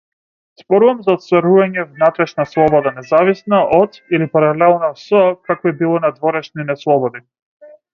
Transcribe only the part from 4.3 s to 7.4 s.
паралелно со какви било надворешни неслободи.